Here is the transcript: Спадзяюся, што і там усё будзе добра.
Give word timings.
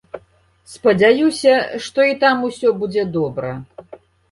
Спадзяюся, 0.75 1.53
што 1.89 2.09
і 2.13 2.17
там 2.25 2.43
усё 2.49 2.75
будзе 2.83 3.07
добра. 3.21 3.55